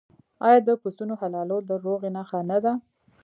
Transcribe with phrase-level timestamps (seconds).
[0.47, 2.73] آیا د پسونو حلالول د روغې نښه نه ده؟